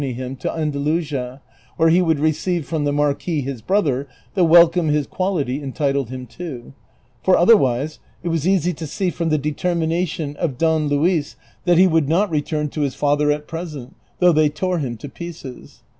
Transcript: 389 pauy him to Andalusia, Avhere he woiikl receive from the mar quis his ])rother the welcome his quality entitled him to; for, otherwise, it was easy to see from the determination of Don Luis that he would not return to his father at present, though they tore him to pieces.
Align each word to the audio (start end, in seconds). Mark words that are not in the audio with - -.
389 0.01 0.01
pauy 0.01 0.25
him 0.31 0.35
to 0.35 0.51
Andalusia, 0.51 1.41
Avhere 1.79 1.91
he 1.91 1.99
woiikl 1.99 2.19
receive 2.21 2.65
from 2.65 2.85
the 2.85 2.91
mar 2.91 3.13
quis 3.13 3.43
his 3.43 3.61
])rother 3.61 4.07
the 4.33 4.43
welcome 4.43 4.87
his 4.87 5.05
quality 5.05 5.61
entitled 5.61 6.09
him 6.09 6.25
to; 6.25 6.73
for, 7.23 7.37
otherwise, 7.37 7.99
it 8.23 8.29
was 8.29 8.47
easy 8.47 8.73
to 8.73 8.87
see 8.87 9.11
from 9.11 9.29
the 9.29 9.37
determination 9.37 10.35
of 10.37 10.57
Don 10.57 10.87
Luis 10.87 11.35
that 11.65 11.77
he 11.77 11.85
would 11.85 12.09
not 12.09 12.31
return 12.31 12.67
to 12.69 12.81
his 12.81 12.95
father 12.95 13.31
at 13.31 13.47
present, 13.47 13.95
though 14.17 14.33
they 14.33 14.49
tore 14.49 14.79
him 14.79 14.97
to 14.97 15.07
pieces. 15.07 15.83